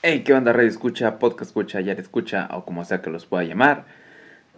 Hey, 0.00 0.22
¿qué 0.24 0.32
onda, 0.32 0.52
radio 0.52 0.68
escucha, 0.68 1.18
podcast 1.18 1.48
escucha, 1.50 1.80
ya 1.80 1.92
escucha 1.94 2.48
o 2.52 2.64
como 2.64 2.84
sea 2.84 3.02
que 3.02 3.10
los 3.10 3.26
pueda 3.26 3.42
llamar? 3.42 3.84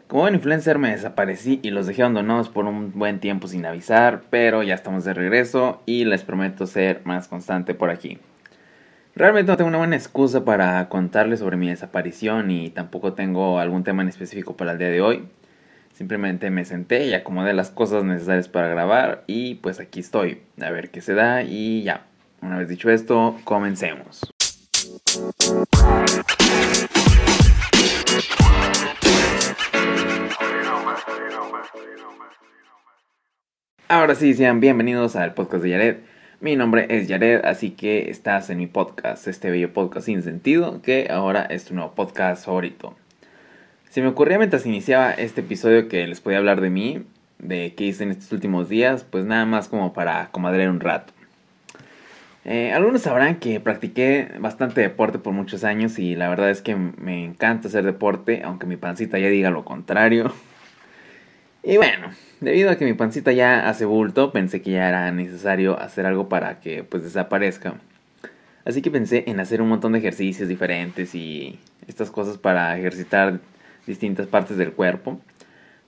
Como 0.06 0.24
buen 0.24 0.34
influencer 0.34 0.76
me 0.76 0.90
desaparecí 0.90 1.60
y 1.62 1.70
los 1.70 1.86
dejé 1.86 2.02
abandonados 2.02 2.50
por 2.50 2.66
un 2.66 2.93
buen 2.93 3.20
tiempo 3.20 3.48
sin 3.48 3.64
avisar, 3.64 4.21
pero 4.29 4.62
ya 4.62 4.74
estamos 4.74 5.06
de 5.06 5.14
regreso 5.14 5.82
y 5.87 6.04
les 6.04 6.24
prometo 6.24 6.66
ser 6.66 7.00
más 7.04 7.26
constante 7.26 7.72
por 7.72 7.88
aquí. 7.88 8.18
Realmente 9.16 9.50
no 9.50 9.56
tengo 9.56 9.68
una 9.68 9.79
buena 9.79 9.96
excusa 9.96 10.45
para 10.45 10.87
contarles 10.90 11.41
sobre 11.41 11.57
mi 11.57 11.70
desaparición 11.70 12.50
y 12.50 12.68
tampoco 12.68 13.14
tengo 13.14 13.61
algún 13.61 13.82
tema 13.82 14.02
en 14.02 14.11
específico 14.11 14.59
para 14.59 14.72
el 14.72 14.79
día 14.79 14.91
de 14.91 15.00
hoy. 15.00 15.25
Simplemente 15.95 16.50
me 16.50 16.66
senté 16.66 17.07
y 17.07 17.14
acomodé 17.14 17.54
las 17.54 17.70
cosas 17.70 18.04
necesarias 18.04 18.48
para 18.48 18.68
grabar 18.68 19.25
y 19.27 19.54
pues 19.54 19.80
aquí 19.80 20.00
estoy, 20.00 20.43
a 20.61 20.70
ver 20.70 20.91
qué 20.91 21.00
se 21.00 21.14
da 21.14 21.43
y 21.45 21.82
ya. 21.82 22.04
Una 22.43 22.59
vez 22.59 22.68
dicho 22.68 22.91
esto, 22.91 23.38
comencemos. 23.45 24.30
Ahora 33.88 34.14
sí, 34.14 34.34
sean 34.34 34.61
bienvenidos 34.61 35.16
al 35.16 35.34
podcast 35.34 35.64
de 35.64 35.70
Yared. 35.70 35.97
Mi 36.38 36.55
nombre 36.55 36.86
es 36.91 37.08
Yared, 37.08 37.44
así 37.44 37.70
que 37.70 38.08
estás 38.08 38.50
en 38.50 38.58
mi 38.58 38.69
podcast, 38.69 39.27
este 39.27 39.50
bello 39.50 39.72
podcast 39.72 40.06
sin 40.06 40.22
sentido, 40.22 40.80
que 40.80 41.08
ahora 41.11 41.42
es 41.42 41.64
tu 41.64 41.74
nuevo 41.74 41.92
podcast 41.97 42.44
favorito. 42.44 42.94
Se 43.88 44.02
me 44.02 44.08
ocurría 44.08 44.38
mientras 44.38 44.64
iniciaba 44.64 45.11
este 45.11 45.41
episodio 45.41 45.88
que 45.88 46.06
les 46.06 46.20
podía 46.20 46.38
hablar 46.38 46.61
de 46.61 46.70
mí, 46.70 47.05
de 47.41 47.74
qué 47.77 47.86
hice 47.86 48.05
en 48.05 48.12
estos 48.12 48.30
últimos 48.30 48.69
días, 48.69 49.02
pues 49.02 49.24
nada 49.24 49.44
más 49.44 49.66
como 49.66 49.92
para 49.92 50.28
comadrear 50.30 50.70
un 50.70 50.78
rato. 50.78 51.12
Eh, 52.44 52.72
algunos 52.72 53.03
sabrán 53.03 53.36
que 53.36 53.61
practiqué 53.61 54.28
bastante 54.39 54.80
deporte 54.80 55.19
por 55.19 55.34
muchos 55.34 55.62
años 55.62 55.98
y 55.98 56.17
la 56.17 56.28
verdad 56.30 56.50
es 56.50 56.62
que 56.62 56.75
me 56.75 57.25
encanta 57.25 57.69
hacer 57.69 57.84
deporte, 57.84 58.42
aunque 58.44 58.66
mi 58.66 58.77
pancita 58.77 59.19
ya 59.19 59.28
diga 59.28 59.50
lo 59.50 59.64
contrario. 59.64 60.33
Y 61.62 61.77
bueno, 61.77 62.08
debido 62.41 62.70
a 62.70 62.77
que 62.77 62.86
mi 62.86 62.94
pancita 62.94 63.33
ya 63.33 63.68
hace 63.68 63.84
bulto, 63.84 64.33
pensé 64.33 64.62
que 64.62 64.70
ya 64.70 64.88
era 64.88 65.12
necesario 65.12 65.78
hacer 65.78 66.06
algo 66.06 66.28
para 66.28 66.61
que 66.61 66.84
pues 66.84 67.02
desaparezca. 67.02 67.74
Así 68.64 68.80
que 68.80 68.91
pensé 68.91 69.24
en 69.27 69.41
hacer 69.41 69.61
un 69.61 69.68
montón 69.68 69.92
de 69.92 69.98
ejercicios 69.98 70.48
diferentes 70.48 71.14
y 71.14 71.58
estas 71.86 72.11
cosas 72.11 72.38
para 72.38 72.78
ejercitar 72.78 73.41
distintas 73.86 74.27
partes 74.27 74.56
del 74.56 74.72
cuerpo. 74.72 75.20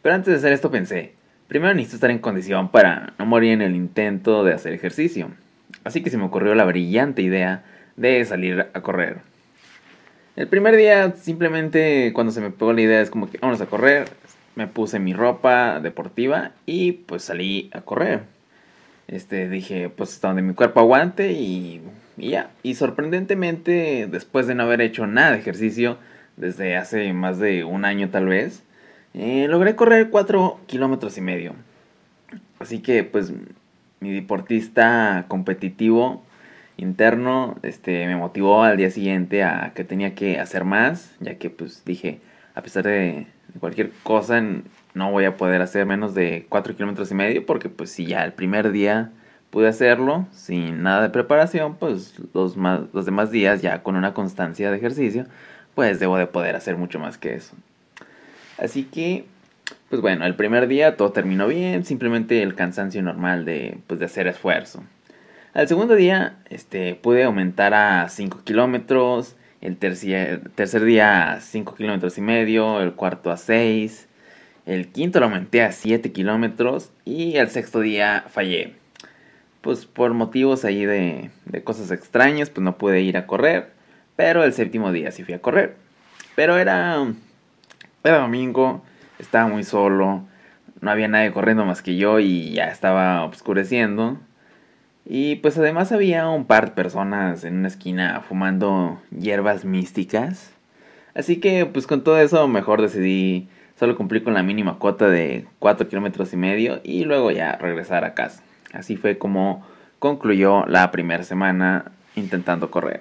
Pero 0.02 0.14
antes 0.14 0.32
de 0.32 0.38
hacer 0.38 0.52
esto 0.52 0.70
pensé, 0.70 1.14
primero 1.48 1.72
necesito 1.72 1.96
estar 1.96 2.10
en 2.10 2.18
condición 2.18 2.70
para 2.70 3.14
no 3.18 3.24
morir 3.24 3.52
en 3.52 3.62
el 3.62 3.74
intento 3.74 4.44
de 4.44 4.52
hacer 4.52 4.74
ejercicio. 4.74 5.30
Así 5.84 6.02
que 6.02 6.10
se 6.10 6.18
me 6.18 6.24
ocurrió 6.24 6.54
la 6.54 6.64
brillante 6.64 7.22
idea 7.22 7.64
de 7.96 8.24
salir 8.24 8.66
a 8.72 8.80
correr. 8.80 9.18
El 10.34 10.48
primer 10.48 10.76
día 10.76 11.12
simplemente 11.16 12.12
cuando 12.14 12.32
se 12.32 12.40
me 12.40 12.50
pegó 12.50 12.72
la 12.72 12.80
idea 12.80 13.00
es 13.00 13.10
como 13.10 13.30
que 13.30 13.38
vamos 13.38 13.60
a 13.60 13.66
correr, 13.66 14.08
me 14.54 14.66
puse 14.66 14.98
mi 14.98 15.12
ropa 15.12 15.80
deportiva 15.80 16.52
y 16.64 16.92
pues 16.92 17.24
salí 17.24 17.70
a 17.72 17.82
correr. 17.82 18.22
Este 19.08 19.48
dije 19.48 19.90
pues 19.90 20.14
hasta 20.14 20.28
donde 20.28 20.42
mi 20.42 20.54
cuerpo 20.54 20.80
aguante 20.80 21.32
y, 21.32 21.82
y 22.16 22.30
ya. 22.30 22.50
Y 22.62 22.76
sorprendentemente 22.76 24.08
después 24.10 24.46
de 24.46 24.54
no 24.54 24.62
haber 24.62 24.80
hecho 24.80 25.06
nada 25.06 25.32
de 25.32 25.38
ejercicio, 25.38 25.98
desde 26.36 26.76
hace 26.76 27.12
más 27.12 27.38
de 27.38 27.64
un 27.64 27.84
año 27.84 28.08
tal 28.08 28.26
vez, 28.26 28.62
eh, 29.14 29.46
logré 29.48 29.76
correr 29.76 30.08
4 30.10 30.60
kilómetros 30.66 31.18
y 31.18 31.20
medio. 31.20 31.54
Así 32.58 32.80
que 32.80 33.04
pues 33.04 33.32
mi 34.02 34.12
deportista 34.12 35.26
competitivo 35.28 36.22
interno 36.76 37.56
este, 37.62 38.06
me 38.06 38.16
motivó 38.16 38.64
al 38.64 38.76
día 38.76 38.90
siguiente 38.90 39.44
a 39.44 39.72
que 39.74 39.84
tenía 39.84 40.14
que 40.14 40.40
hacer 40.40 40.64
más, 40.64 41.14
ya 41.20 41.36
que 41.36 41.50
pues 41.50 41.84
dije, 41.84 42.20
a 42.54 42.62
pesar 42.62 42.84
de 42.84 43.26
cualquier 43.60 43.92
cosa, 44.02 44.42
no 44.94 45.10
voy 45.10 45.24
a 45.24 45.36
poder 45.36 45.62
hacer 45.62 45.86
menos 45.86 46.14
de 46.14 46.46
4 46.48 46.74
kilómetros 46.74 47.10
y 47.10 47.14
medio, 47.14 47.46
porque 47.46 47.68
pues 47.68 47.90
si 47.90 48.06
ya 48.06 48.24
el 48.24 48.32
primer 48.32 48.72
día 48.72 49.10
pude 49.50 49.68
hacerlo 49.68 50.26
sin 50.32 50.82
nada 50.82 51.02
de 51.02 51.10
preparación, 51.10 51.76
pues 51.76 52.14
los, 52.34 52.56
más, 52.56 52.80
los 52.92 53.04
demás 53.04 53.30
días 53.30 53.62
ya 53.62 53.82
con 53.82 53.96
una 53.96 54.14
constancia 54.14 54.70
de 54.70 54.76
ejercicio, 54.78 55.26
pues 55.74 56.00
debo 56.00 56.16
de 56.16 56.26
poder 56.26 56.56
hacer 56.56 56.76
mucho 56.76 56.98
más 56.98 57.18
que 57.18 57.34
eso. 57.34 57.54
Así 58.58 58.84
que, 58.84 59.26
pues 59.88 60.00
bueno, 60.00 60.24
el 60.26 60.34
primer 60.36 60.68
día 60.68 60.96
todo 60.96 61.12
terminó 61.12 61.46
bien, 61.48 61.84
simplemente 61.84 62.42
el 62.42 62.54
cansancio 62.54 63.02
normal 63.02 63.44
de, 63.44 63.78
pues, 63.86 64.00
de 64.00 64.06
hacer 64.06 64.26
esfuerzo. 64.26 64.82
Al 65.54 65.68
segundo 65.68 65.94
día, 65.94 66.36
este, 66.48 66.94
pude 66.94 67.24
aumentar 67.24 67.74
a 67.74 68.08
5 68.08 68.40
kilómetros, 68.44 69.36
el 69.60 69.76
tercer, 69.76 70.48
tercer 70.54 70.84
día 70.84 71.32
a 71.32 71.40
5 71.40 71.74
kilómetros 71.74 72.16
y 72.16 72.22
medio, 72.22 72.80
el 72.80 72.94
cuarto 72.94 73.30
a 73.30 73.36
6, 73.36 74.08
el 74.64 74.88
quinto 74.88 75.20
lo 75.20 75.26
aumenté 75.26 75.62
a 75.62 75.72
7 75.72 76.12
kilómetros 76.12 76.90
y 77.04 77.36
el 77.36 77.48
sexto 77.48 77.80
día 77.80 78.24
fallé. 78.28 78.74
Pues 79.60 79.86
por 79.86 80.14
motivos 80.14 80.64
ahí 80.64 80.84
de, 80.86 81.30
de 81.44 81.62
cosas 81.62 81.90
extrañas, 81.90 82.48
pues 82.50 82.64
no 82.64 82.78
pude 82.78 83.00
ir 83.02 83.16
a 83.16 83.26
correr. 83.26 83.70
Pero 84.16 84.44
el 84.44 84.52
séptimo 84.52 84.92
día 84.92 85.10
sí 85.10 85.22
fui 85.22 85.34
a 85.34 85.42
correr. 85.42 85.76
Pero 86.34 86.58
era, 86.58 87.12
era 88.04 88.18
domingo, 88.18 88.82
estaba 89.18 89.48
muy 89.48 89.64
solo, 89.64 90.24
no 90.80 90.90
había 90.90 91.08
nadie 91.08 91.32
corriendo 91.32 91.64
más 91.64 91.82
que 91.82 91.96
yo 91.96 92.18
y 92.20 92.52
ya 92.52 92.64
estaba 92.64 93.24
oscureciendo. 93.24 94.18
Y 95.04 95.36
pues 95.36 95.58
además 95.58 95.92
había 95.92 96.28
un 96.28 96.46
par 96.46 96.66
de 96.66 96.70
personas 96.72 97.44
en 97.44 97.56
una 97.58 97.68
esquina 97.68 98.22
fumando 98.28 99.00
hierbas 99.10 99.64
místicas. 99.64 100.52
Así 101.14 101.38
que 101.40 101.66
pues 101.66 101.86
con 101.86 102.04
todo 102.04 102.18
eso 102.18 102.46
mejor 102.48 102.80
decidí 102.82 103.48
solo 103.78 103.96
cumplir 103.96 104.22
con 104.22 104.34
la 104.34 104.42
mínima 104.42 104.78
cuota 104.78 105.08
de 105.08 105.46
4 105.58 105.88
kilómetros 105.88 106.32
y 106.32 106.36
medio 106.36 106.80
y 106.84 107.04
luego 107.04 107.30
ya 107.30 107.56
regresar 107.56 108.04
a 108.04 108.14
casa. 108.14 108.42
Así 108.72 108.96
fue 108.96 109.18
como 109.18 109.66
concluyó 109.98 110.66
la 110.66 110.90
primera 110.90 111.22
semana 111.22 111.92
intentando 112.16 112.70
correr. 112.70 113.00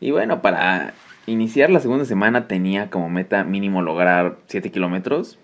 Y 0.00 0.10
bueno, 0.10 0.42
para 0.42 0.94
iniciar 1.26 1.70
la 1.70 1.80
segunda 1.80 2.04
semana 2.04 2.48
tenía 2.48 2.90
como 2.90 3.08
meta 3.08 3.44
mínimo 3.44 3.82
lograr 3.82 4.36
7 4.46 4.70
kilómetros. 4.70 5.38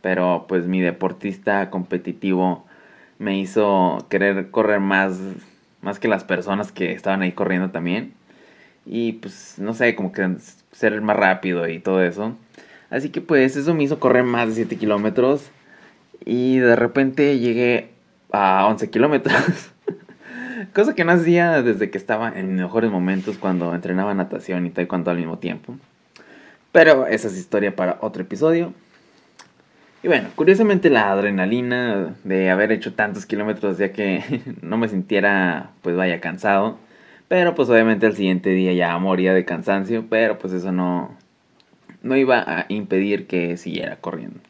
Pero 0.00 0.46
pues 0.48 0.66
mi 0.66 0.80
deportista 0.80 1.70
competitivo 1.70 2.64
me 3.18 3.38
hizo 3.38 4.06
querer 4.08 4.50
correr 4.50 4.80
más, 4.80 5.18
más 5.82 5.98
que 5.98 6.08
las 6.08 6.24
personas 6.24 6.72
que 6.72 6.92
estaban 6.92 7.22
ahí 7.22 7.32
corriendo 7.32 7.70
también. 7.70 8.14
Y 8.86 9.14
pues 9.14 9.56
no 9.58 9.74
sé, 9.74 9.94
como 9.94 10.12
que 10.12 10.36
ser 10.72 11.00
más 11.02 11.16
rápido 11.16 11.68
y 11.68 11.80
todo 11.80 12.02
eso. 12.02 12.36
Así 12.90 13.10
que 13.10 13.20
pues 13.20 13.56
eso 13.56 13.74
me 13.74 13.82
hizo 13.82 14.00
correr 14.00 14.24
más 14.24 14.48
de 14.48 14.54
7 14.54 14.76
kilómetros. 14.76 15.50
Y 16.24 16.58
de 16.58 16.76
repente 16.76 17.38
llegué 17.38 17.90
a 18.32 18.66
11 18.66 18.90
kilómetros. 18.90 19.70
Cosa 20.72 20.94
que 20.94 21.04
no 21.04 21.12
hacía 21.12 21.62
desde 21.62 21.90
que 21.90 21.98
estaba 21.98 22.28
en 22.28 22.48
mis 22.48 22.62
mejores 22.62 22.90
momentos 22.90 23.38
cuando 23.38 23.74
entrenaba 23.74 24.14
natación 24.14 24.66
y 24.66 24.70
taekwondo 24.70 25.10
al 25.10 25.16
mismo 25.16 25.38
tiempo. 25.38 25.76
Pero 26.72 27.06
esa 27.06 27.28
es 27.28 27.36
historia 27.36 27.74
para 27.74 27.98
otro 28.00 28.22
episodio. 28.22 28.72
Y 30.02 30.08
bueno, 30.08 30.28
curiosamente 30.34 30.90
la 30.90 31.10
adrenalina 31.10 32.14
de 32.24 32.50
haber 32.50 32.72
hecho 32.72 32.94
tantos 32.94 33.26
kilómetros 33.26 33.78
ya 33.78 33.92
que 33.92 34.42
no 34.62 34.76
me 34.78 34.88
sintiera 34.88 35.70
pues 35.82 35.96
vaya 35.96 36.20
cansado. 36.20 36.78
Pero 37.28 37.54
pues 37.54 37.68
obviamente 37.68 38.06
el 38.06 38.16
siguiente 38.16 38.50
día 38.50 38.72
ya 38.72 38.96
moría 38.98 39.34
de 39.34 39.44
cansancio, 39.44 40.06
pero 40.08 40.38
pues 40.38 40.52
eso 40.54 40.72
no, 40.72 41.14
no 42.02 42.16
iba 42.16 42.38
a 42.38 42.66
impedir 42.68 43.26
que 43.26 43.56
siguiera 43.56 43.96
corriendo. 43.96 44.40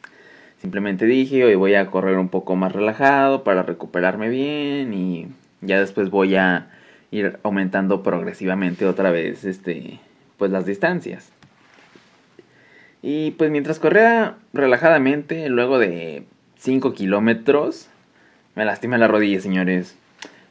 Simplemente 0.61 1.05
dije, 1.05 1.43
hoy 1.45 1.55
voy 1.55 1.75
a 1.75 1.87
correr 1.87 2.17
un 2.17 2.29
poco 2.29 2.55
más 2.55 2.71
relajado 2.71 3.43
para 3.43 3.63
recuperarme 3.63 4.29
bien 4.29 4.93
y 4.93 5.27
ya 5.61 5.79
después 5.79 6.09
voy 6.09 6.35
a 6.35 6.67
ir 7.11 7.39
aumentando 7.43 8.03
progresivamente 8.03 8.85
otra 8.85 9.11
vez 9.11 9.43
este 9.45 9.99
pues 10.37 10.51
las 10.51 10.65
distancias. 10.65 11.31
Y 13.01 13.31
pues 13.31 13.49
mientras 13.51 13.79
corría 13.79 14.35
relajadamente, 14.53 15.47
luego 15.49 15.79
de 15.79 16.23
5 16.57 16.93
kilómetros, 16.93 17.89
me 18.55 18.65
lastimé 18.65 18.97
la 18.97 19.07
rodilla, 19.07 19.39
señores. 19.39 19.97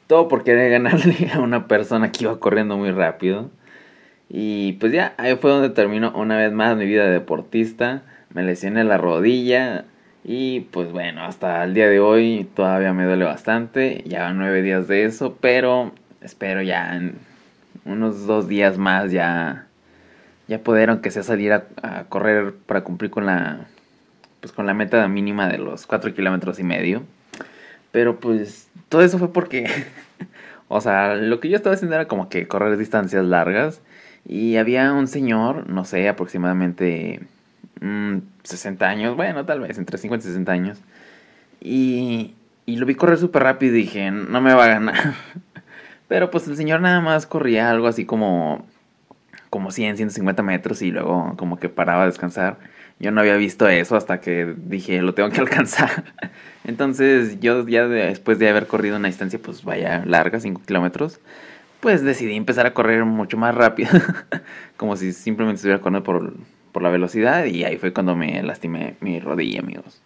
Todo 0.06 0.28
por 0.28 0.44
querer 0.44 0.70
ganarle 0.82 1.30
a 1.32 1.40
una 1.40 1.66
persona 1.66 2.12
que 2.12 2.24
iba 2.24 2.38
corriendo 2.40 2.76
muy 2.76 2.90
rápido. 2.90 3.50
Y 4.30 4.74
pues 4.74 4.92
ya, 4.92 5.14
ahí 5.16 5.36
fue 5.36 5.50
donde 5.50 5.70
terminó 5.70 6.12
una 6.14 6.36
vez 6.36 6.52
más 6.52 6.76
mi 6.76 6.86
vida 6.86 7.04
de 7.04 7.12
deportista. 7.12 8.02
Me 8.32 8.42
lesioné 8.42 8.84
la 8.84 8.98
rodilla. 8.98 9.84
Y 10.30 10.60
pues 10.60 10.92
bueno, 10.92 11.24
hasta 11.24 11.64
el 11.64 11.72
día 11.72 11.88
de 11.88 12.00
hoy 12.00 12.46
todavía 12.54 12.92
me 12.92 13.04
duele 13.04 13.24
bastante. 13.24 14.04
Ya 14.06 14.30
nueve 14.34 14.60
días 14.60 14.86
de 14.86 15.04
eso, 15.06 15.38
pero 15.40 15.92
espero 16.20 16.60
ya 16.60 16.94
en 16.96 17.16
unos 17.86 18.26
dos 18.26 18.46
días 18.46 18.76
más 18.76 19.10
ya 19.10 19.66
ya 20.46 20.58
poder 20.62 20.90
aunque 20.90 21.10
sea 21.10 21.22
salir 21.22 21.54
a, 21.54 21.64
a, 21.82 22.04
correr 22.04 22.54
para 22.66 22.84
cumplir 22.84 23.10
con 23.10 23.24
la 23.24 23.68
pues 24.40 24.52
con 24.52 24.66
la 24.66 24.74
meta 24.74 25.06
mínima 25.08 25.48
de 25.48 25.58
los 25.58 25.86
4 25.86 26.12
kilómetros 26.14 26.58
y 26.58 26.64
medio 26.64 27.02
pero 27.92 28.20
pues 28.20 28.68
todo 28.88 29.02
eso 29.02 29.18
fue 29.18 29.32
porque 29.32 29.66
O 30.68 30.80
sea, 30.82 31.16
lo 31.16 31.40
que 31.40 31.48
yo 31.48 31.56
estaba 31.56 31.74
haciendo 31.74 31.96
era 31.96 32.08
como 32.08 32.28
que 32.28 32.46
correr 32.46 32.76
distancias 32.76 33.24
largas. 33.24 33.80
Y 34.26 34.56
había 34.56 34.92
un 34.92 35.08
señor, 35.08 35.68
no 35.70 35.84
sé, 35.84 36.08
aproximadamente 36.08 37.20
60 37.80 38.84
mm, 38.84 38.88
años, 38.88 39.16
bueno, 39.16 39.44
tal 39.44 39.60
vez 39.60 39.78
entre 39.78 39.98
50 39.98 40.26
y 40.26 40.28
60 40.28 40.52
años. 40.52 40.78
Y, 41.60 42.34
y 42.66 42.76
lo 42.76 42.86
vi 42.86 42.94
correr 42.94 43.18
súper 43.18 43.42
rápido 43.42 43.74
dije, 43.74 44.10
no 44.10 44.40
me 44.40 44.54
va 44.54 44.64
a 44.64 44.68
ganar. 44.68 45.14
Pero 46.08 46.30
pues 46.30 46.48
el 46.48 46.56
señor 46.56 46.80
nada 46.80 47.00
más 47.00 47.26
corría 47.26 47.70
algo 47.70 47.86
así 47.86 48.04
como, 48.04 48.66
como 49.50 49.70
100, 49.70 49.96
150 49.96 50.42
metros 50.42 50.82
y 50.82 50.90
luego 50.90 51.34
como 51.36 51.58
que 51.58 51.68
paraba 51.68 52.04
a 52.04 52.06
descansar. 52.06 52.58
Yo 52.98 53.12
no 53.12 53.20
había 53.20 53.36
visto 53.36 53.68
eso 53.68 53.96
hasta 53.96 54.20
que 54.20 54.54
dije, 54.56 55.00
lo 55.02 55.14
tengo 55.14 55.30
que 55.30 55.40
alcanzar. 55.40 56.04
Entonces 56.64 57.40
yo 57.40 57.66
ya 57.68 57.86
después 57.86 58.38
de 58.38 58.48
haber 58.48 58.66
corrido 58.66 58.96
una 58.96 59.08
distancia 59.08 59.38
pues 59.42 59.64
vaya 59.64 60.04
larga, 60.04 60.40
5 60.40 60.62
kilómetros, 60.66 61.20
pues 61.80 62.02
decidí 62.02 62.34
empezar 62.34 62.66
a 62.66 62.74
correr 62.74 63.04
mucho 63.04 63.36
más 63.36 63.54
rápido. 63.54 63.90
como 64.76 64.96
si 64.96 65.12
simplemente 65.12 65.56
estuviera 65.56 65.80
corriendo 65.80 66.04
por, 66.04 66.34
por 66.72 66.82
la 66.82 66.90
velocidad 66.90 67.44
y 67.46 67.64
ahí 67.64 67.76
fue 67.76 67.92
cuando 67.92 68.16
me 68.16 68.42
lastimé 68.42 68.96
mi 69.00 69.20
rodilla, 69.20 69.60
amigos. 69.60 70.00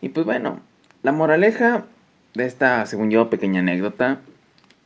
Y 0.00 0.08
pues 0.10 0.26
bueno, 0.26 0.60
la 1.02 1.12
moraleja 1.12 1.84
de 2.34 2.46
esta, 2.46 2.86
según 2.86 3.10
yo, 3.10 3.30
pequeña 3.30 3.60
anécdota, 3.60 4.20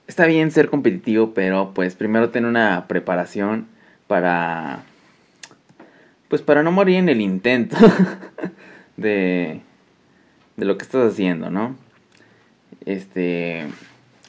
está 0.07 0.27
bien 0.27 0.51
ser 0.51 0.69
competitivo, 0.69 1.33
pero 1.35 1.73
pues 1.75 1.95
primero 1.95 2.31
tener 2.31 2.49
una 2.49 2.87
preparación 2.89 3.67
para 4.07 4.83
pues 6.29 6.43
para 6.43 6.63
no 6.63 6.73
morir 6.73 6.97
en 6.97 7.09
el 7.09 7.21
intento 7.21 7.77
de, 8.97 9.61
de 10.57 10.65
lo 10.65 10.77
que 10.77 10.85
estás 10.85 11.13
haciendo, 11.13 11.51
¿no? 11.51 11.77
Este, 12.85 13.67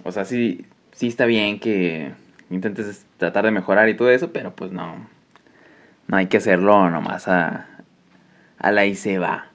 o 0.03 0.11
sea, 0.11 0.25
sí, 0.25 0.65
sí 0.91 1.07
está 1.07 1.25
bien 1.25 1.59
que 1.59 2.11
intentes 2.49 3.05
tratar 3.17 3.45
de 3.45 3.51
mejorar 3.51 3.89
y 3.89 3.95
todo 3.95 4.09
eso, 4.09 4.31
pero 4.31 4.55
pues 4.55 4.71
no, 4.71 5.07
no 6.07 6.17
hay 6.17 6.27
que 6.27 6.37
hacerlo 6.37 6.89
nomás 6.89 7.27
a, 7.27 7.67
a 8.57 8.71
la 8.71 8.85
y 8.85 8.95
se 8.95 9.19
va. 9.19 9.47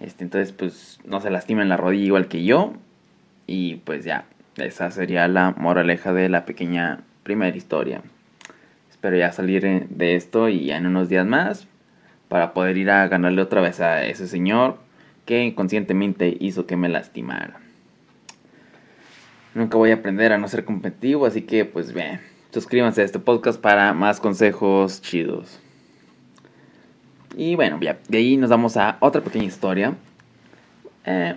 Este, 0.00 0.24
entonces, 0.24 0.52
pues 0.52 0.98
no 1.04 1.20
se 1.20 1.30
lastimen 1.30 1.68
la 1.68 1.76
rodilla 1.76 2.04
igual 2.04 2.28
que 2.28 2.44
yo. 2.44 2.74
Y 3.46 3.76
pues 3.76 4.04
ya, 4.04 4.24
esa 4.56 4.90
sería 4.90 5.28
la 5.28 5.52
moraleja 5.56 6.12
de 6.12 6.28
la 6.28 6.44
pequeña 6.44 7.00
primera 7.22 7.56
historia. 7.56 8.02
Espero 8.90 9.16
ya 9.16 9.32
salir 9.32 9.86
de 9.88 10.16
esto 10.16 10.48
y 10.48 10.66
ya 10.66 10.76
en 10.76 10.86
unos 10.86 11.08
días 11.08 11.26
más 11.26 11.66
para 12.28 12.54
poder 12.54 12.76
ir 12.76 12.90
a 12.90 13.06
ganarle 13.08 13.42
otra 13.42 13.60
vez 13.60 13.80
a 13.80 14.04
ese 14.04 14.26
señor 14.26 14.78
que 15.26 15.44
inconscientemente 15.44 16.36
hizo 16.40 16.66
que 16.66 16.76
me 16.76 16.88
lastimara. 16.88 17.60
Nunca 19.54 19.76
voy 19.76 19.90
a 19.90 19.94
aprender 19.94 20.32
a 20.32 20.38
no 20.38 20.48
ser 20.48 20.64
competitivo, 20.64 21.26
así 21.26 21.42
que 21.42 21.64
pues 21.64 21.92
bien, 21.92 22.20
suscríbanse 22.52 23.02
a 23.02 23.04
este 23.04 23.18
podcast 23.18 23.60
para 23.60 23.92
más 23.92 24.20
consejos 24.20 25.00
chidos. 25.02 25.60
Y 27.36 27.54
bueno, 27.54 27.78
ya, 27.82 27.98
de 28.08 28.18
ahí 28.18 28.38
nos 28.38 28.48
vamos 28.48 28.78
a 28.78 28.96
otra 29.00 29.20
pequeña 29.20 29.44
historia. 29.44 29.92
Eh, 31.04 31.36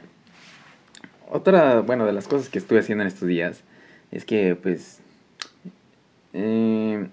otra, 1.30 1.82
bueno, 1.82 2.06
de 2.06 2.14
las 2.14 2.28
cosas 2.28 2.48
que 2.48 2.58
estuve 2.58 2.80
haciendo 2.80 3.04
en 3.04 3.10
estos 3.10 3.28
días 3.28 3.64
es 4.12 4.24
que 4.24 4.56
pues... 4.56 5.02
Eh, 6.32 7.06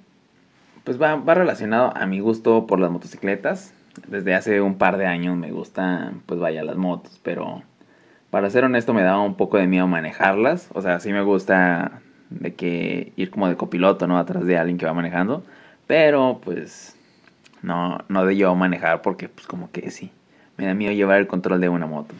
pues 0.84 1.02
va, 1.02 1.16
va 1.16 1.34
relacionado 1.34 1.92
a 1.96 2.06
mi 2.06 2.20
gusto 2.20 2.68
por 2.68 2.78
las 2.78 2.92
motocicletas. 2.92 3.74
Desde 4.06 4.36
hace 4.36 4.60
un 4.60 4.78
par 4.78 4.98
de 4.98 5.06
años 5.06 5.36
me 5.36 5.50
gustan, 5.50 6.22
pues 6.26 6.38
vaya, 6.38 6.62
las 6.62 6.76
motos, 6.76 7.18
pero 7.24 7.64
para 8.30 8.50
ser 8.50 8.64
honesto 8.64 8.94
me 8.94 9.02
daba 9.02 9.20
un 9.20 9.34
poco 9.34 9.56
de 9.56 9.66
miedo 9.66 9.88
manejarlas. 9.88 10.68
O 10.74 10.80
sea, 10.80 11.00
sí 11.00 11.12
me 11.12 11.22
gusta 11.22 12.02
de 12.30 12.54
que 12.54 13.12
ir 13.16 13.30
como 13.30 13.48
de 13.48 13.56
copiloto, 13.56 14.06
¿no? 14.06 14.16
Atrás 14.16 14.46
de 14.46 14.58
alguien 14.58 14.78
que 14.78 14.86
va 14.86 14.94
manejando. 14.94 15.42
Pero 15.88 16.40
pues 16.44 16.96
no, 17.66 17.98
no 18.08 18.24
de 18.24 18.36
yo 18.36 18.54
manejar 18.54 19.02
porque 19.02 19.28
pues 19.28 19.46
como 19.46 19.70
que 19.72 19.90
sí, 19.90 20.12
me 20.56 20.66
da 20.66 20.74
miedo 20.74 20.92
llevar 20.92 21.18
el 21.18 21.26
control 21.26 21.60
de 21.60 21.68
una 21.68 21.86
moto. 21.86 22.14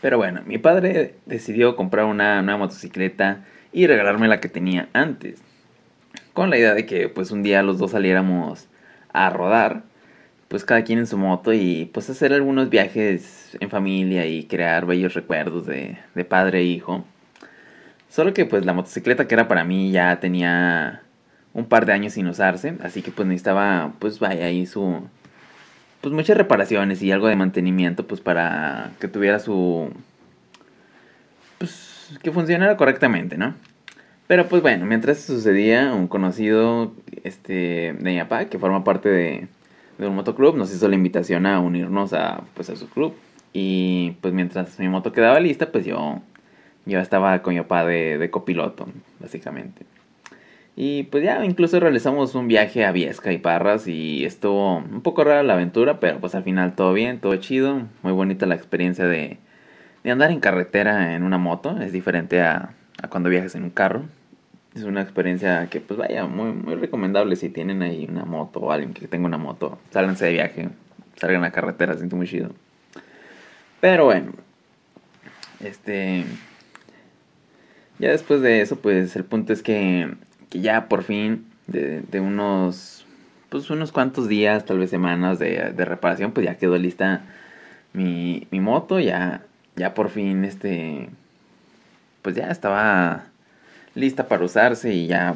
Pero 0.00 0.18
bueno, 0.18 0.42
mi 0.46 0.58
padre 0.58 1.16
decidió 1.26 1.76
comprar 1.76 2.04
una 2.04 2.40
nueva 2.42 2.58
motocicleta 2.58 3.44
y 3.72 3.86
regalarme 3.86 4.28
la 4.28 4.38
que 4.38 4.48
tenía 4.48 4.88
antes 4.92 5.42
con 6.32 6.50
la 6.50 6.58
idea 6.58 6.74
de 6.74 6.84
que 6.84 7.08
pues 7.08 7.30
un 7.30 7.42
día 7.42 7.62
los 7.62 7.78
dos 7.78 7.92
saliéramos 7.92 8.68
a 9.12 9.30
rodar, 9.30 9.82
pues 10.48 10.64
cada 10.64 10.84
quien 10.84 10.98
en 10.98 11.06
su 11.06 11.16
moto 11.16 11.52
y 11.52 11.90
pues 11.94 12.10
hacer 12.10 12.32
algunos 12.32 12.70
viajes 12.70 13.56
en 13.58 13.70
familia 13.70 14.26
y 14.26 14.44
crear 14.44 14.84
bellos 14.84 15.14
recuerdos 15.14 15.66
de, 15.66 15.96
de 16.14 16.24
padre 16.24 16.60
e 16.60 16.64
hijo. 16.64 17.04
Solo 18.08 18.34
que 18.34 18.44
pues 18.44 18.64
la 18.64 18.74
motocicleta 18.74 19.26
que 19.26 19.34
era 19.34 19.48
para 19.48 19.64
mí 19.64 19.90
ya 19.90 20.20
tenía 20.20 21.03
un 21.54 21.66
par 21.66 21.86
de 21.86 21.92
años 21.92 22.12
sin 22.12 22.26
usarse, 22.26 22.76
así 22.82 23.02
que 23.02 23.10
pues 23.10 23.26
necesitaba 23.26 23.92
pues 23.98 24.18
vaya 24.18 24.46
ahí 24.46 24.66
su 24.66 25.02
pues 26.00 26.12
muchas 26.12 26.36
reparaciones 26.36 27.00
y 27.02 27.12
algo 27.12 27.28
de 27.28 27.36
mantenimiento 27.36 28.06
pues 28.06 28.20
para 28.20 28.92
que 29.00 29.08
tuviera 29.08 29.38
su 29.38 29.90
pues 31.58 32.18
que 32.22 32.32
funcionara 32.32 32.76
correctamente, 32.76 33.38
¿no? 33.38 33.54
Pero 34.26 34.48
pues 34.48 34.62
bueno, 34.62 34.86
mientras 34.86 35.20
sucedía, 35.20 35.92
un 35.92 36.08
conocido 36.08 36.92
este, 37.24 37.94
de 37.98 38.12
mi 38.12 38.18
papá, 38.20 38.46
que 38.46 38.58
forma 38.58 38.82
parte 38.84 39.08
de, 39.08 39.48
un 39.98 40.14
motoclub, 40.14 40.56
nos 40.56 40.74
hizo 40.74 40.88
la 40.88 40.94
invitación 40.94 41.46
a 41.46 41.60
unirnos 41.60 42.12
a, 42.14 42.42
pues, 42.54 42.70
a 42.70 42.76
su 42.76 42.88
club. 42.88 43.14
Y 43.52 44.12
pues 44.22 44.34
mientras 44.34 44.78
mi 44.80 44.88
moto 44.88 45.12
quedaba 45.12 45.38
lista, 45.40 45.70
pues 45.70 45.84
yo, 45.84 46.20
yo 46.86 47.00
estaba 47.00 47.42
con 47.42 47.54
mi 47.54 47.60
papá 47.60 47.84
de, 47.84 48.18
de 48.18 48.30
copiloto, 48.30 48.88
básicamente. 49.20 49.84
Y 50.76 51.04
pues 51.04 51.22
ya 51.22 51.44
incluso 51.44 51.78
realizamos 51.78 52.34
un 52.34 52.48
viaje 52.48 52.84
a 52.84 52.90
Viesca 52.90 53.32
y 53.32 53.38
Parras 53.38 53.86
y 53.86 54.24
estuvo 54.24 54.78
un 54.78 55.02
poco 55.02 55.22
rara 55.22 55.42
la 55.44 55.54
aventura, 55.54 56.00
pero 56.00 56.18
pues 56.18 56.34
al 56.34 56.42
final 56.42 56.74
todo 56.74 56.92
bien, 56.92 57.20
todo 57.20 57.36
chido. 57.36 57.82
Muy 58.02 58.12
bonita 58.12 58.46
la 58.46 58.56
experiencia 58.56 59.06
de, 59.06 59.38
de 60.02 60.10
andar 60.10 60.32
en 60.32 60.40
carretera 60.40 61.14
en 61.14 61.22
una 61.22 61.38
moto, 61.38 61.80
es 61.80 61.92
diferente 61.92 62.42
a, 62.42 62.74
a 63.00 63.08
cuando 63.08 63.28
viajes 63.28 63.54
en 63.54 63.62
un 63.64 63.70
carro. 63.70 64.02
Es 64.74 64.82
una 64.82 65.02
experiencia 65.02 65.68
que, 65.70 65.80
pues 65.80 65.96
vaya, 65.96 66.26
muy, 66.26 66.50
muy 66.52 66.74
recomendable 66.74 67.36
si 67.36 67.48
tienen 67.48 67.80
ahí 67.82 68.08
una 68.10 68.24
moto 68.24 68.58
o 68.58 68.72
alguien 68.72 68.92
que 68.92 69.06
tenga 69.06 69.26
una 69.26 69.38
moto. 69.38 69.78
Sálganse 69.90 70.24
de 70.26 70.32
viaje, 70.32 70.68
salgan 71.14 71.44
a 71.44 71.52
carretera, 71.52 71.94
siento 71.94 72.16
muy 72.16 72.26
chido. 72.26 72.50
Pero 73.80 74.06
bueno, 74.06 74.32
este. 75.60 76.24
Ya 78.00 78.10
después 78.10 78.40
de 78.40 78.60
eso, 78.62 78.74
pues 78.80 79.14
el 79.14 79.24
punto 79.24 79.52
es 79.52 79.62
que, 79.62 80.12
que 80.54 80.60
ya 80.60 80.88
por 80.88 81.02
fin, 81.02 81.46
de, 81.66 82.20
unos. 82.20 83.04
Pues 83.48 83.70
unos 83.70 83.90
cuantos 83.90 84.28
días, 84.28 84.64
tal 84.64 84.78
vez 84.78 84.90
semanas 84.90 85.40
de, 85.40 85.72
reparación, 85.76 86.30
pues 86.30 86.46
ya 86.46 86.56
quedó 86.56 86.78
lista 86.78 87.22
mi, 87.92 88.46
mi 88.52 88.60
moto. 88.60 89.00
Ya, 89.00 89.42
ya 89.74 89.94
por 89.94 90.10
fin, 90.10 90.44
este 90.44 91.08
pues 92.22 92.36
ya 92.36 92.50
estaba 92.50 93.24
lista 93.94 94.28
para 94.28 94.44
usarse 94.44 94.94
y 94.94 95.08
ya 95.08 95.34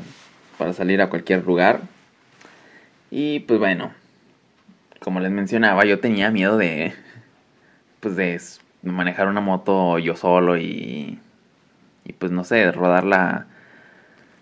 para 0.57 0.73
salir 0.73 1.03
a 1.03 1.11
cualquier 1.11 1.45
lugar. 1.45 1.81
Y 3.11 3.41
pues 3.41 3.59
bueno, 3.59 3.93
como 5.01 5.19
les 5.21 5.33
mencionaba, 5.33 5.85
yo 5.85 5.99
tenía 5.99 6.31
miedo 6.31 6.57
de 6.57 6.95
pues 8.01 8.15
de 8.15 8.41
manejar 8.83 9.27
una 9.27 9.41
moto 9.41 9.99
yo 9.99 10.15
solo 10.15 10.57
y 10.57 11.19
y 12.05 12.13
pues 12.13 12.31
no 12.31 12.45
sé, 12.45 12.71
rodarla 12.71 13.49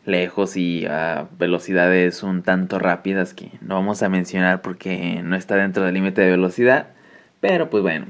lejos 0.07 0.57
y 0.57 0.87
a 0.87 1.29
velocidades 1.39 2.23
un 2.23 2.43
tanto 2.43 2.79
rápidas 2.79 3.35
que 3.35 3.51
no 3.61 3.75
vamos 3.75 4.03
a 4.03 4.09
mencionar 4.09 4.63
porque 4.63 5.21
no 5.25 5.37
está 5.37 5.57
dentro 5.57 5.85
del 5.85 5.95
límite 5.95 6.23
de 6.23 6.31
velocidad, 6.31 6.89
pero 7.41 7.71
pues 7.71 7.83
bueno. 7.83 8.07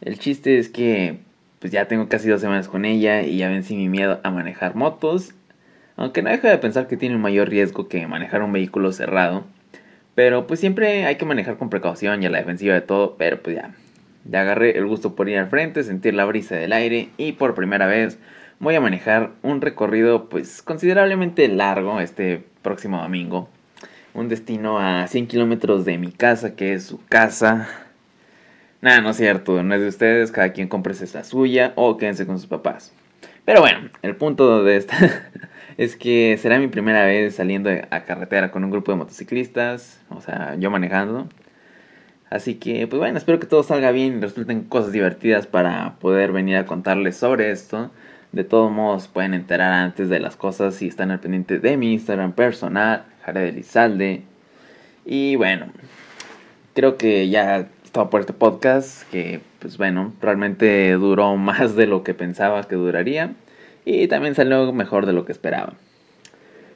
El 0.00 0.18
chiste 0.18 0.58
es 0.58 0.68
que 0.68 1.18
pues 1.62 1.72
ya 1.72 1.86
tengo 1.86 2.08
casi 2.08 2.28
dos 2.28 2.40
semanas 2.40 2.66
con 2.66 2.84
ella 2.84 3.22
y 3.22 3.38
ya 3.38 3.48
vencí 3.48 3.76
mi 3.76 3.88
miedo 3.88 4.18
a 4.24 4.30
manejar 4.30 4.74
motos. 4.74 5.32
Aunque 5.94 6.20
no 6.20 6.30
dejo 6.30 6.48
de 6.48 6.58
pensar 6.58 6.88
que 6.88 6.96
tiene 6.96 7.14
un 7.14 7.22
mayor 7.22 7.48
riesgo 7.48 7.86
que 7.86 8.04
manejar 8.08 8.42
un 8.42 8.52
vehículo 8.52 8.90
cerrado. 8.90 9.44
Pero 10.16 10.48
pues 10.48 10.58
siempre 10.58 11.06
hay 11.06 11.14
que 11.14 11.24
manejar 11.24 11.58
con 11.58 11.70
precaución 11.70 12.20
y 12.20 12.26
a 12.26 12.30
la 12.30 12.38
defensiva 12.38 12.74
de 12.74 12.80
todo. 12.80 13.14
Pero 13.16 13.40
pues 13.42 13.54
ya, 13.54 13.70
ya 14.28 14.40
agarré 14.40 14.76
el 14.76 14.86
gusto 14.86 15.14
por 15.14 15.28
ir 15.28 15.38
al 15.38 15.48
frente, 15.48 15.84
sentir 15.84 16.14
la 16.14 16.24
brisa 16.24 16.56
del 16.56 16.72
aire 16.72 17.10
y 17.16 17.32
por 17.32 17.54
primera 17.54 17.86
vez 17.86 18.18
voy 18.62 18.76
a 18.76 18.80
manejar 18.80 19.32
un 19.42 19.60
recorrido 19.60 20.28
pues 20.28 20.62
considerablemente 20.62 21.48
largo 21.48 22.00
este 22.00 22.44
próximo 22.62 23.02
domingo. 23.02 23.48
Un 24.14 24.28
destino 24.28 24.78
a 24.78 25.08
100 25.08 25.26
kilómetros 25.26 25.84
de 25.84 25.98
mi 25.98 26.12
casa, 26.12 26.54
que 26.54 26.74
es 26.74 26.84
su 26.84 27.04
casa. 27.06 27.68
Nada, 28.80 29.00
no 29.00 29.10
es 29.10 29.16
cierto, 29.16 29.60
no 29.64 29.74
es 29.74 29.80
de 29.80 29.88
ustedes, 29.88 30.30
cada 30.30 30.52
quien 30.52 30.68
compre 30.68 30.94
la 31.12 31.24
suya 31.24 31.72
o 31.74 31.96
quédense 31.96 32.24
con 32.24 32.38
sus 32.38 32.46
papás. 32.46 32.92
Pero 33.44 33.60
bueno, 33.62 33.90
el 34.02 34.14
punto 34.14 34.62
de 34.62 34.76
esta 34.76 34.96
es 35.76 35.96
que 35.96 36.38
será 36.38 36.60
mi 36.60 36.68
primera 36.68 37.04
vez 37.04 37.34
saliendo 37.34 37.68
a 37.90 38.04
carretera 38.04 38.52
con 38.52 38.62
un 38.62 38.70
grupo 38.70 38.92
de 38.92 38.98
motociclistas, 38.98 40.00
o 40.08 40.20
sea, 40.20 40.54
yo 40.54 40.70
manejando. 40.70 41.26
Así 42.30 42.54
que, 42.54 42.86
pues 42.86 43.00
bueno, 43.00 43.18
espero 43.18 43.40
que 43.40 43.46
todo 43.48 43.64
salga 43.64 43.90
bien 43.90 44.18
y 44.18 44.20
resulten 44.20 44.62
cosas 44.62 44.92
divertidas 44.92 45.48
para 45.48 45.96
poder 45.98 46.30
venir 46.30 46.56
a 46.58 46.64
contarles 46.64 47.16
sobre 47.16 47.50
esto. 47.50 47.90
De 48.32 48.44
todos 48.44 48.72
modos, 48.72 49.08
pueden 49.08 49.34
enterar 49.34 49.74
antes 49.74 50.08
de 50.08 50.18
las 50.18 50.36
cosas 50.36 50.74
si 50.74 50.88
están 50.88 51.10
al 51.10 51.20
pendiente 51.20 51.58
de 51.58 51.76
mi 51.76 51.92
Instagram 51.92 52.32
personal, 52.32 53.04
Jared 53.26 53.48
Elizalde. 53.48 54.22
Y 55.04 55.36
bueno, 55.36 55.66
creo 56.72 56.96
que 56.96 57.28
ya 57.28 57.68
estaba 57.84 58.08
por 58.08 58.20
este 58.20 58.32
podcast, 58.32 59.06
que 59.10 59.42
pues 59.58 59.76
bueno, 59.76 60.14
realmente 60.22 60.92
duró 60.92 61.36
más 61.36 61.76
de 61.76 61.86
lo 61.86 62.02
que 62.04 62.14
pensaba 62.14 62.62
que 62.64 62.74
duraría. 62.74 63.34
Y 63.84 64.08
también 64.08 64.34
salió 64.34 64.72
mejor 64.72 65.04
de 65.04 65.12
lo 65.12 65.26
que 65.26 65.32
esperaba. 65.32 65.74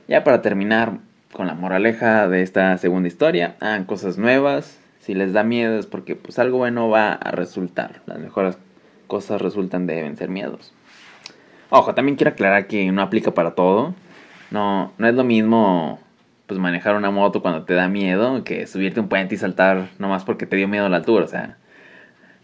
Ya 0.08 0.24
para 0.24 0.42
terminar 0.42 0.98
con 1.32 1.46
la 1.46 1.54
moraleja 1.54 2.28
de 2.28 2.42
esta 2.42 2.76
segunda 2.76 3.08
historia, 3.08 3.56
hagan 3.60 3.84
cosas 3.86 4.18
nuevas. 4.18 4.78
Si 5.00 5.14
les 5.14 5.32
da 5.32 5.42
miedo 5.42 5.78
es 5.78 5.86
porque 5.86 6.16
pues 6.16 6.38
algo 6.38 6.58
bueno 6.58 6.90
va 6.90 7.12
a 7.12 7.30
resultar. 7.30 8.02
Las 8.04 8.18
mejores 8.18 8.58
cosas 9.06 9.40
resultan 9.40 9.86
de 9.86 10.02
vencer 10.02 10.28
miedos. 10.28 10.74
Ojo, 11.70 11.94
también 11.94 12.16
quiero 12.16 12.30
aclarar 12.30 12.66
que 12.66 12.90
no 12.92 13.02
aplica 13.02 13.32
para 13.32 13.54
todo. 13.54 13.94
No, 14.50 14.92
no 14.98 15.08
es 15.08 15.14
lo 15.14 15.24
mismo 15.24 16.00
pues 16.46 16.60
manejar 16.60 16.94
una 16.94 17.10
moto 17.10 17.42
cuando 17.42 17.64
te 17.64 17.74
da 17.74 17.88
miedo 17.88 18.44
que 18.44 18.66
subirte 18.66 19.00
un 19.00 19.08
puente 19.08 19.34
y 19.34 19.38
saltar 19.38 19.88
nomás 19.98 20.24
porque 20.24 20.46
te 20.46 20.56
dio 20.56 20.68
miedo 20.68 20.88
la 20.88 20.98
altura. 20.98 21.24
O 21.24 21.28
sea, 21.28 21.56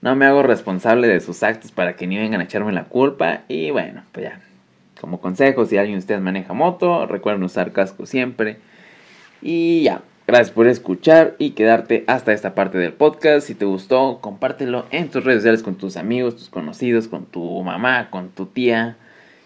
no 0.00 0.16
me 0.16 0.26
hago 0.26 0.42
responsable 0.42 1.06
de 1.06 1.20
sus 1.20 1.42
actos 1.44 1.70
para 1.70 1.94
que 1.94 2.06
ni 2.08 2.18
vengan 2.18 2.40
a 2.40 2.44
echarme 2.44 2.72
la 2.72 2.84
culpa. 2.84 3.42
Y 3.48 3.70
bueno, 3.70 4.02
pues 4.12 4.26
ya. 4.26 4.40
Como 5.00 5.20
consejo, 5.20 5.64
si 5.66 5.78
alguien 5.78 5.96
de 5.96 6.00
ustedes 6.00 6.20
maneja 6.20 6.52
moto, 6.52 7.06
recuerden 7.06 7.42
usar 7.44 7.72
casco 7.72 8.06
siempre. 8.06 8.58
Y 9.40 9.82
ya. 9.84 10.02
Gracias 10.26 10.52
por 10.52 10.68
escuchar 10.68 11.34
y 11.38 11.50
quedarte 11.50 12.04
hasta 12.06 12.32
esta 12.32 12.54
parte 12.54 12.78
del 12.78 12.92
podcast. 12.92 13.46
Si 13.46 13.54
te 13.54 13.64
gustó, 13.64 14.18
compártelo 14.20 14.86
en 14.90 15.10
tus 15.10 15.24
redes 15.24 15.40
sociales 15.40 15.64
con 15.64 15.74
tus 15.74 15.96
amigos, 15.96 16.36
tus 16.36 16.48
conocidos, 16.48 17.08
con 17.08 17.26
tu 17.26 17.62
mamá, 17.62 18.08
con 18.10 18.28
tu 18.28 18.46
tía. 18.46 18.96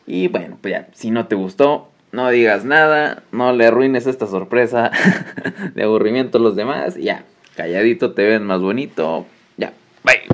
Y 0.06 0.28
bueno, 0.28 0.58
pues 0.60 0.72
ya, 0.72 0.88
si 0.92 1.10
no 1.10 1.26
te 1.26 1.34
gustó, 1.34 1.88
no 2.12 2.30
digas 2.30 2.64
nada, 2.64 3.22
no 3.32 3.52
le 3.52 3.66
arruines 3.66 4.06
esta 4.06 4.26
sorpresa 4.26 4.90
de 5.74 5.82
aburrimiento 5.82 6.38
a 6.38 6.40
los 6.40 6.56
demás. 6.56 6.96
Ya, 6.96 7.24
calladito 7.56 8.12
te 8.12 8.24
ves 8.24 8.40
más 8.40 8.60
bonito. 8.60 9.26
Ya, 9.56 9.72
bye. 10.04 10.26